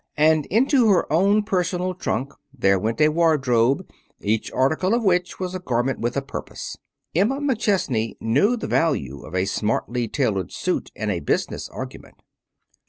And 0.17 0.47
into 0.47 0.87
her 0.89 1.05
own 1.13 1.43
personal 1.43 1.93
trunk 1.93 2.33
there 2.51 2.79
went 2.79 2.99
a 2.99 3.09
wardrobe, 3.09 3.87
each 4.19 4.51
article 4.51 4.95
of 4.95 5.03
which 5.03 5.39
was 5.39 5.53
a 5.53 5.59
garment 5.59 5.99
with 5.99 6.17
a 6.17 6.23
purpose. 6.23 6.75
Emma 7.13 7.39
McChesney 7.39 8.15
knew 8.19 8.57
the 8.57 8.65
value 8.65 9.21
of 9.21 9.35
a 9.35 9.45
smartly 9.45 10.07
tailored 10.07 10.51
suit 10.51 10.89
in 10.95 11.11
a 11.11 11.19
business 11.19 11.69
argument. 11.69 12.15